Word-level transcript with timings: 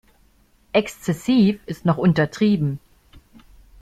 Exzessiv 0.73 1.59
ist 1.67 1.85
noch 1.85 1.99
untertrieben. 1.99 2.79